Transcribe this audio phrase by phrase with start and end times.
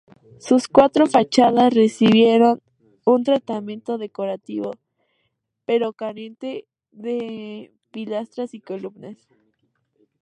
[0.39, 2.59] Sus cuatro fachadas recibieron
[3.05, 4.71] un tratamiento decorativo,
[5.63, 9.27] pero carente de pilastras o columnas.